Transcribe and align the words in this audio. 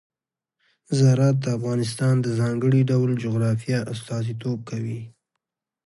زراعت 0.97 1.37
د 1.41 1.45
افغانستان 1.57 2.13
د 2.21 2.27
ځانګړي 2.39 2.81
ډول 2.91 3.11
جغرافیه 3.23 3.79
استازیتوب 3.93 4.57
کوي. 4.69 5.01